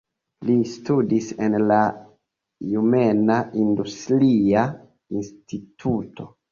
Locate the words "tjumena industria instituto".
1.99-6.33